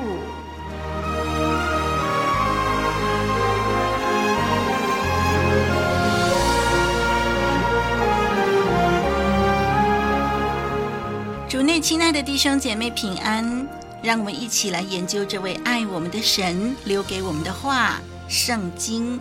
[11.81, 13.67] 亲爱的弟兄姐妹平安，
[14.03, 19.19] 让我们一起来研究这位爱我们的神留给我们的话——圣经。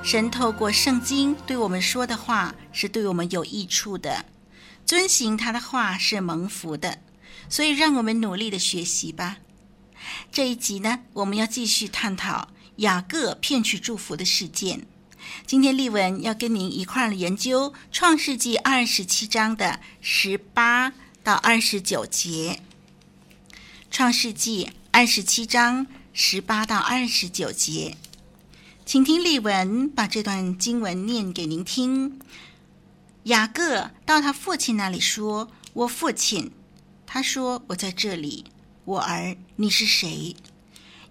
[0.00, 4.24] 神透过圣经对我们说的话是对我们有益处的，
[4.86, 6.98] 遵行他的话是蒙福的，
[7.48, 9.38] 所以让我们努力的学习吧。
[10.30, 14.86] 这一集呢，我们要继续探讨雅各骗取祝福的事件。
[15.44, 20.92] 今天丽文要跟您一块儿研究创世纪二十七章的十八。
[21.22, 22.60] 到二十九节，
[23.90, 27.96] 《创世纪》二十七章十八到二十九节，
[28.86, 32.18] 请听丽文把这段经文念给您听。
[33.24, 36.50] 雅各到他父亲那里说：“我父亲。”
[37.04, 38.46] 他说：“我在这里。”
[38.86, 40.34] 我儿，你是谁？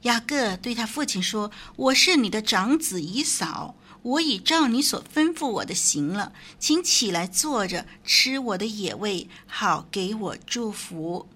[0.01, 11.27] 雅各对他父亲说：“我是你的长子以扫。”我已照你所吩咐我的行了，请起来坐着吃我的野味，好给我祝福。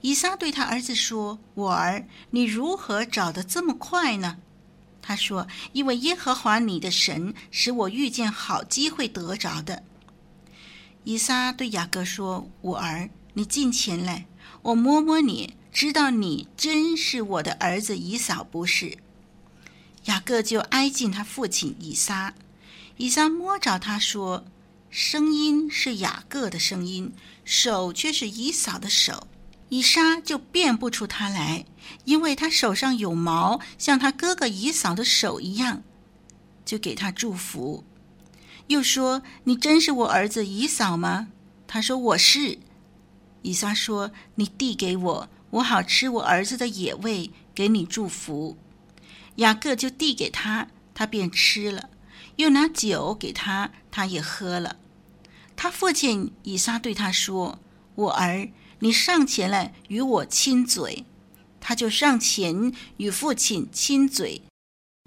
[0.00, 4.38] 以撒对他儿子说：“我儿，你如何找得这么快呢？”
[5.00, 9.84] 他说：“因为耶和华你的神使我遇见好机会得着的。”
[11.04, 14.26] 以撒对雅各说：“我儿，你近前来，
[14.62, 18.98] 我摸摸你，知道你真是我的儿子以扫，不是？”
[20.04, 22.34] 雅各就挨近他父亲以撒，
[22.96, 24.44] 以撒摸着他说
[24.90, 27.12] ：“声音是雅各的声音，
[27.44, 29.26] 手却是以扫的手。”
[29.70, 31.64] 以撒就辨不出他来，
[32.04, 35.82] 因为他手上有毛，像他哥哥以扫的手一样，
[36.64, 37.82] 就给他祝福。
[38.66, 41.28] 又说：“你真是我儿子以扫吗？”
[41.66, 42.58] 他说：“我是。”
[43.40, 48.58] 以撒说：“你递给我，我好吃我儿子的野味，给你祝福。”
[49.36, 51.88] 雅各就递给他，他便吃了；
[52.36, 54.76] 又拿酒给他，他也喝了。
[55.56, 57.58] 他父亲以撒对他说
[57.94, 58.50] ：“我儿，
[58.80, 61.04] 你上前来与我亲嘴。”
[61.60, 64.42] 他就上前与父亲亲嘴。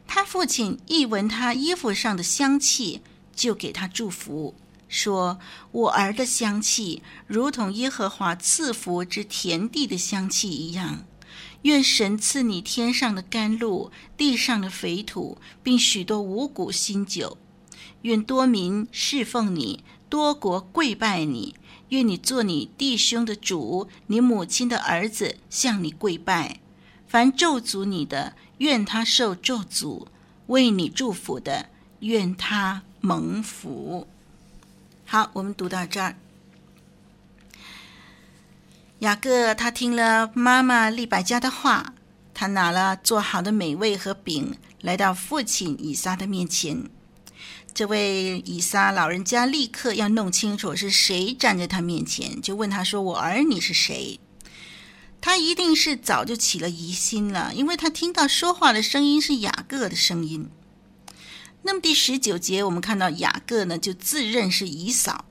[0.07, 3.01] 他父亲一闻他衣服上的香气，
[3.35, 4.55] 就给他祝福，
[4.87, 5.39] 说
[5.73, 11.05] ：“我儿的香气，如同耶和华赐福之田地的香气一样。”
[11.65, 17.39] 愿神赐你天上的甘露，地上的肥土，并许多五谷新酒。
[18.03, 21.55] 愿多民侍奉你，多国跪拜你。
[21.89, 26.59] 愿你做你弟兄的主，你母亲的儿子向你跪拜。
[27.07, 30.05] 凡咒诅你的，愿他受咒诅；
[30.45, 31.69] 为你祝福的，
[32.01, 34.07] 愿他蒙福。
[35.03, 36.15] 好，我们读到这儿。
[38.99, 41.93] 雅各他听了妈妈利百加的话，
[42.33, 46.89] 他拿了做好的美味和饼，来到父亲以撒的面前。
[47.73, 54.17] 这位以撒老人家立刻要弄清楚是谁站在他面前，就问他说：“我儿，你是谁？”
[55.19, 60.49] 他一定是早就起了疑心了，因为他听到说话的声音是雅各的声音。
[61.63, 65.25] 那么第十九节，我们看到雅各呢，就自认是以扫。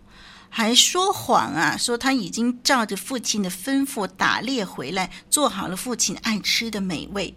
[0.56, 1.76] 还说谎啊！
[1.76, 7.34] 说他已经照着父亲的吩咐打猎回来，做好了父亲爱吃的美味。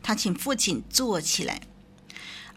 [0.00, 1.62] 他请父亲坐起来，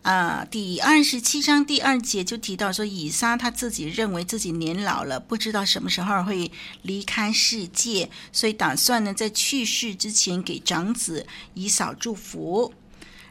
[0.04, 6.52] 啊、第二十七章第二节就提到说，以撒他自己认为自己年老了，不知道什么时候会
[6.84, 11.26] 离开世界，所以打算呢在去世之前给长子
[11.56, 12.72] 以扫祝福。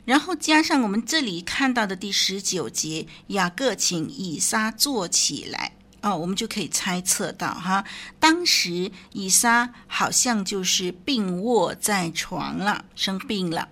[0.05, 7.85] 然后加上我们这里看到的第十九节，雅各请以撒坐起来，哦，我们就可以猜测到哈，
[8.19, 13.69] 当时以撒好像就是病卧在床了，生病了。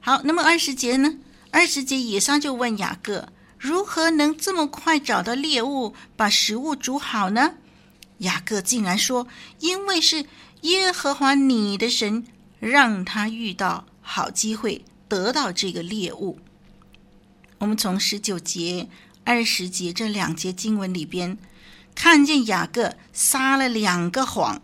[0.00, 1.14] 好，那么二十节呢？
[1.50, 3.28] 二十节，以撒就问雅各
[3.58, 7.54] ：“如何能这么快找到猎物，把食物煮好呢？”
[8.18, 9.26] 雅各竟然说
[9.60, 10.26] ：“因为是
[10.60, 12.26] 耶和华你的神，
[12.58, 16.38] 让他遇到好机会，得到这个猎物。”
[17.58, 18.88] 我们从十九节、
[19.24, 21.38] 二十节这两节经文里边，
[21.94, 24.60] 看见雅各撒了两个谎。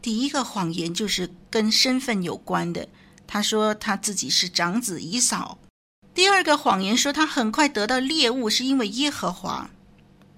[0.00, 2.88] 第一个谎言就是跟身份有关的，
[3.26, 5.58] 他说他自己是长子以扫。
[6.12, 9.70] 第二个谎言说他很快得到猎物是因为耶和华。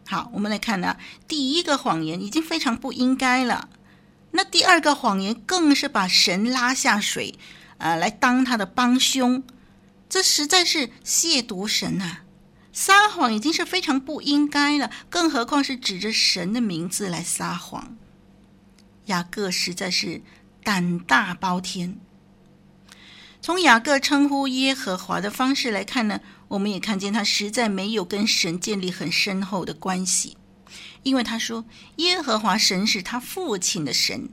[0.07, 3.69] 好，我们来看呢，第一个谎言已经非常不应该了。
[4.33, 7.35] 那第二个谎言更是把神拉下水，
[7.79, 9.43] 呃，来当他的帮凶，
[10.09, 12.19] 这实在是亵渎神呐！
[12.75, 17.97] 撒谎已经是非常不应该了，更何况是指着神的名字来撒谎。
[19.07, 20.21] 雅各实在是
[20.65, 21.97] 胆大包天。
[23.41, 30.37] 从雅各称呼耶和华的方式来看呢，我们也看见他实在没有跟神建立很深厚的关系，
[31.05, 31.65] 因为他说
[31.97, 34.31] 耶和华神是他父亲的神。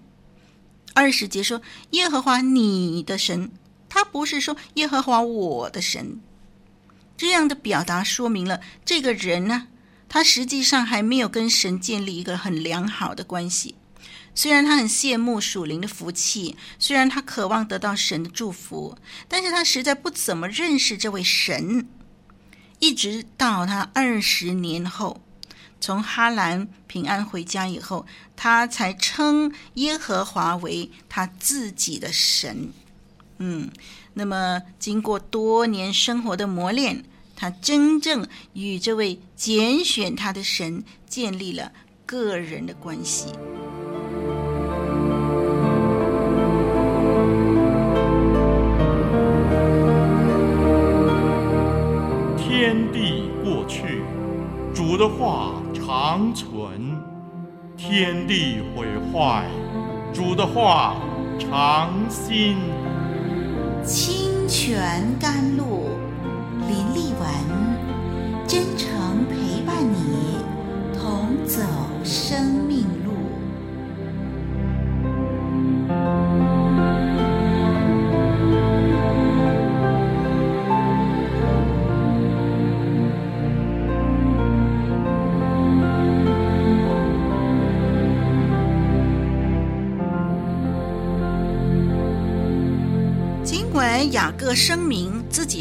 [0.96, 1.62] 二十节说
[1.92, 3.52] 耶和华你的神，
[3.88, 6.20] 他不是说耶和华我的神。
[7.22, 9.68] 这样的表达说明了这个人呢，
[10.10, 13.76] 他实际上还没有跟神建立一个很良好的关系。
[14.34, 18.98] 虽然他很羡慕属灵的福气，虽然他渴望得到神的祝福，
[19.28, 21.88] 但是他实在不怎么认识这位神。
[22.80, 25.22] 一直到他二十年后，
[25.80, 32.74] 从哈兰平安回家以后，他才称耶和华为他自己的神。
[33.38, 33.70] 嗯，
[34.16, 37.04] 那么经过多年生活的磨练，
[37.42, 41.72] 他真正与这位拣选他的神建立了
[42.06, 43.30] 个人的关系。
[52.38, 54.04] 天地过去
[54.72, 56.96] 主的话长存，
[57.76, 59.46] 天地毁坏；
[60.14, 60.96] 主的话
[61.40, 62.56] 长新。
[63.84, 65.91] 清泉甘露，
[66.72, 67.28] 林丽文，
[68.48, 68.88] 真诚
[69.28, 70.38] 陪伴你，
[70.98, 71.60] 同走
[72.02, 73.12] 生命路。
[94.12, 95.11] 雅各声明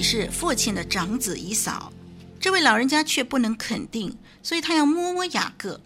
[0.02, 1.92] 是父亲的长子以嫂，
[2.38, 5.80] 这位老人家却不能肯定，所以他要摸摸雅各。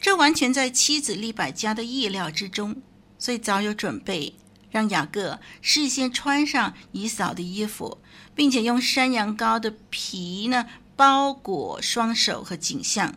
[0.00, 2.76] 这完全在妻子利百加的意料之中，
[3.18, 4.34] 所以早有准备，
[4.70, 7.98] 让雅各事先穿上以嫂的衣服，
[8.34, 13.14] 并且用山羊羔的皮呢包裹双手和颈项。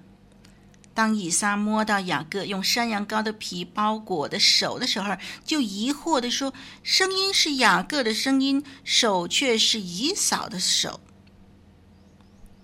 [0.94, 5.16] 当以撒摸到雅各用山羊羔的皮包裹的手的时候，
[5.46, 6.54] 就疑惑地说
[6.84, 11.00] ：“声音是雅各的声音，手却是以扫的手。”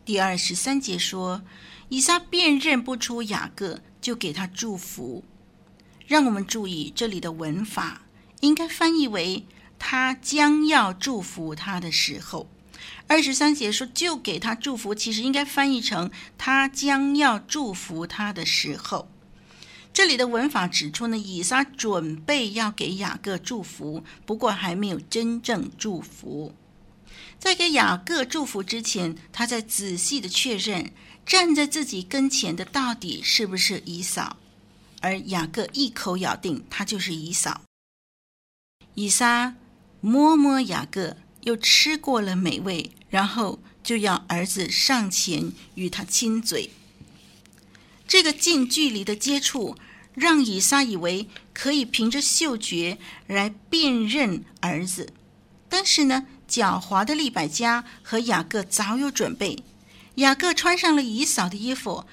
[0.03, 1.43] 第二十三节说，
[1.89, 5.23] 以撒辨认不出雅各，就给他祝福。
[6.05, 8.01] 让我们注意这里的文法，
[8.41, 9.45] 应该翻译为
[9.79, 12.49] “他将要祝福他的时候”。
[13.07, 19.07] 二十三节说，就给他祝福，其实应该翻译成他将要祝福他的时候。
[19.93, 26.53] 这里的文法指出呢，以撒准备要给雅各祝福，不过还没有真正祝福。
[27.39, 30.91] 在给雅各祝福之前，他在仔细的确认
[31.25, 34.37] 站在自己跟前的到底是不是以扫，
[35.01, 37.61] 而雅各一口咬定他就是以扫。
[38.95, 39.55] 以撒
[40.01, 41.15] 摸摸雅各。
[41.45, 46.69] 又吃过了美味，然后就要儿子上前与他亲嘴。
[48.07, 49.77] 这个近距离的接触，
[50.13, 52.97] 让以撒以为可以凭着嗅觉
[53.27, 55.13] 来辨认儿子。
[55.69, 59.63] 但是呢，狡猾的利百加和雅各早有准备。
[60.15, 62.05] 雅各穿上了以扫的衣服，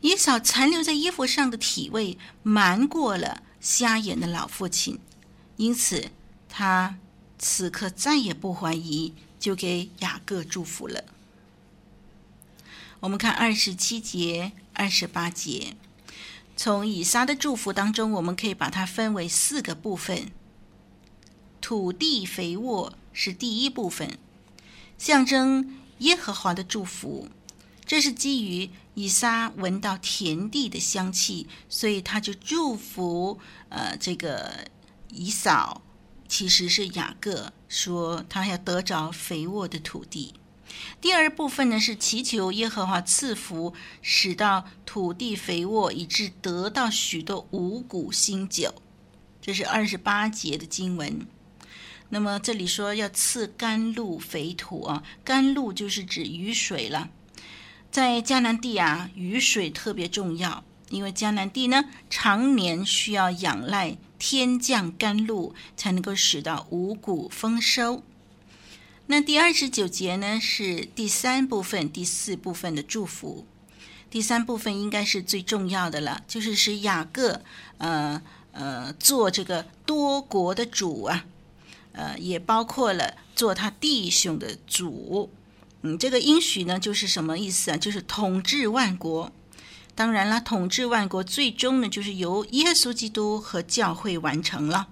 [0.00, 4.98] 以扫残留在衣服上的体味瞒过了瞎眼的老父亲，
[5.56, 6.10] 因此
[6.48, 6.96] 他。
[7.38, 11.04] 此刻再也不怀疑，就给雅各祝福了。
[13.00, 15.76] 我们看二十七节、二十八节，
[16.56, 20.30] 从以撒的祝福当中，我们可以把它分为四个部分。
[21.60, 24.18] 土地肥沃是第一部分，
[24.96, 27.28] 象征耶和华的祝福。
[27.86, 33.38] 这是基于以撒闻到田地的香气，所以他就祝福
[33.68, 34.66] 呃这个
[35.10, 35.82] 以扫，
[36.36, 40.34] 其实是雅各说他要得着肥沃的土地。
[41.00, 43.72] 第二部分呢，是祈求耶和华赐福，
[44.02, 48.74] 使到土地肥沃，以致得到许多五谷新酒。
[49.40, 51.24] 这是二十八节的经文。
[52.08, 57.10] 那么这里说要赐甘露肥土啊，甘露就是指雨水了。
[57.92, 68.02] 在迦南地啊，雨水特别重要，因为迦南地呢，常年需要仰赖天降甘露，才能够使到五谷丰收。
[69.08, 73.44] 那第二十九节呢，是第三部分、第四部分的祝福。
[74.08, 77.42] 第三部分应该是最重要的了，就是使雅各，
[77.76, 81.26] 呃呃，做这个多国的主啊，
[81.92, 85.28] 呃，也包括了做他弟兄的主。
[85.82, 87.76] 嗯，这个应许呢，就是什么意思啊？
[87.76, 89.30] 就是统治万国。
[89.94, 94.88] 当然了，统治万国最终呢，就是由耶稣基督和教会完成了。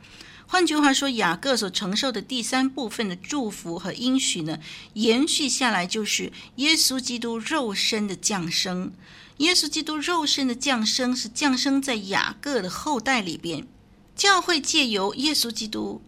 [0.46, 4.58] 换句话说，雅各所承受的第三部分的祝福和应许呢，
[4.92, 8.92] 延续下来就是耶稣基督肉身的降生。
[9.38, 13.66] 耶稣基督肉身的降生是降生在雅各的后代里边，
[14.14, 16.02] 教会借由耶稣基督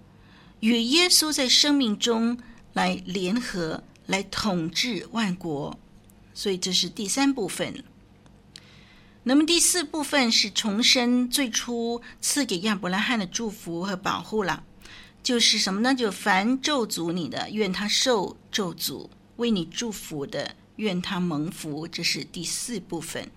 [0.61, 2.39] 与耶稣在生命中
[2.75, 5.77] 来联合，来统治万国。
[6.35, 7.83] 所以这是第三部分。
[9.27, 14.65] 那么第四部分是重申最初赐给亚伯拉罕的祝福和保护了，
[15.23, 15.95] 就是什么呢？
[15.95, 21.89] 就凡咒诅你的，愿他受咒诅；为你祝福的，愿他蒙福。
[21.89, 23.31] 这是第四部分。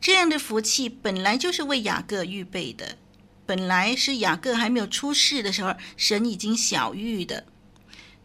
[0.00, 2.96] 这样的福气本来就是为雅各预备的，
[3.44, 7.44] 本来是雅各还没有出世的时候，神已经晓谕的，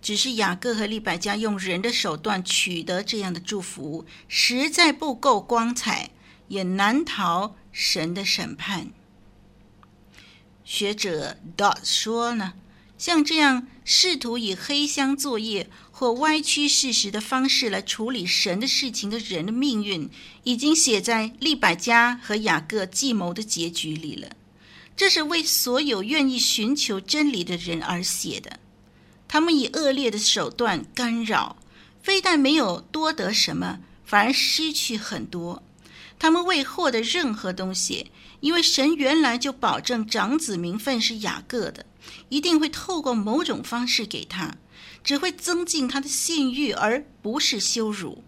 [0.06, 6.12] 只是雅各和利百加用人的手段取得这样的祝福，实在不够光彩。
[6.48, 8.92] 也难逃神的审判。
[10.64, 12.54] 学者 Dot 说呢，
[13.00, 20.08] 像这样试图以黑箱作业或歪曲事实的方式来处理神的事情的人的命运，
[20.44, 24.30] 已经写在利百加和雅各计谋的结局里了。
[24.96, 28.60] 这是为所有愿意寻求真理的人而写的。
[29.36, 31.58] 他们以恶劣的手段干扰，
[32.02, 35.62] 非但没有多得什么，反而失去很多。
[36.18, 41.86] 他们未获得任何东西，因为神原来就保证长子名分是雅各的，
[42.30, 44.56] 一定会透过某种方式给他，
[45.04, 48.24] 只会增进他的信誉，而不是羞辱。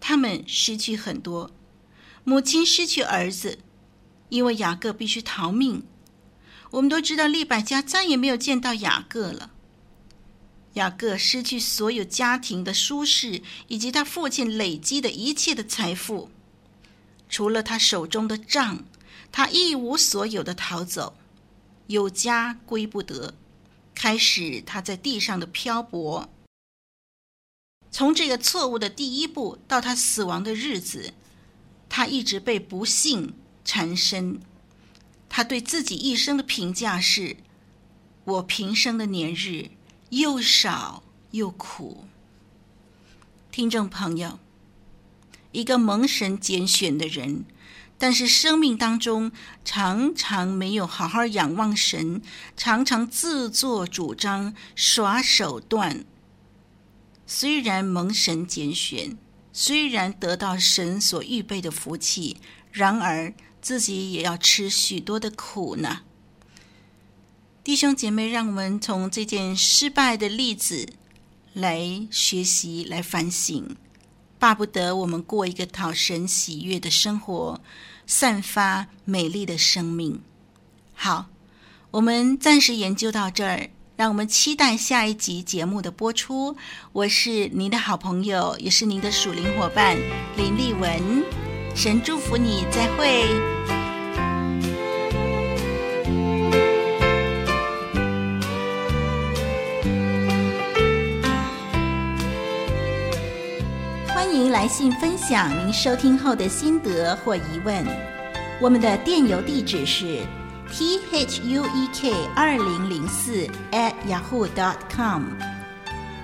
[0.00, 1.50] 他们失去很多，
[2.24, 3.58] 母亲失去儿子，
[4.30, 5.82] 因为雅各必须逃命。
[6.70, 9.50] 我们都知道，利百加再也没有见到雅各了。
[10.74, 16.30] 雅各失去所有家庭的舒适，以及他父亲累积的一切的财富。
[17.28, 18.84] 除了他手中的杖，
[19.32, 21.16] 他一无所有的逃走，
[21.86, 23.34] 有家归不得，
[23.94, 26.28] 开始他在地上的漂泊。
[27.90, 31.14] 从这个错误的第一步到他死亡的日子，
[31.88, 33.34] 他一直被不幸
[33.64, 34.40] 缠身。
[35.28, 37.36] 他对自己一生的评价是：
[38.24, 39.70] 我平生的年日
[40.10, 41.02] 又少
[41.32, 42.04] 又苦。
[43.50, 44.38] 听众朋友。
[45.52, 47.44] 一个蒙神拣选的人，
[47.98, 49.32] 但是生命当中
[49.64, 52.22] 常常没有好好仰望神，
[52.56, 56.04] 常常自作主张、耍手段。
[57.26, 59.18] 虽然蒙神拣选，
[59.52, 62.36] 虽然得到神所预备的福气，
[62.70, 66.02] 然而自己也要吃许多的苦呢。
[67.62, 70.88] 弟兄姐妹，让我们从这件失败的例子
[71.52, 73.76] 来学习、来反省。
[74.38, 77.60] 巴不得我们过一个讨神喜悦的生活，
[78.06, 80.22] 散发美丽的生命。
[80.94, 81.26] 好，
[81.90, 86.56] 我们暂时研究到这儿，让我们期待下一集节目的播出。
[86.92, 89.98] 我是您的好朋友，也是您的属灵伙伴
[90.34, 91.22] 林丽文。
[91.76, 93.79] 神祝福你，再会。
[104.60, 107.82] 来信分享您收听后的心得或疑问，
[108.60, 110.20] 我们的电邮地址是
[110.70, 115.22] t h u e k 二零零四 at yahoo dot com。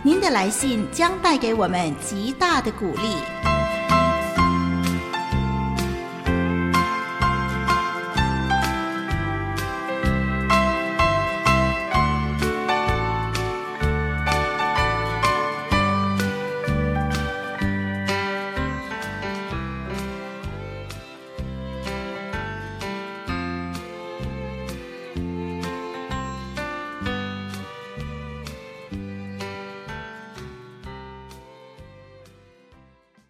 [0.02, 3.35] 您的来信将带给我们极大的鼓励。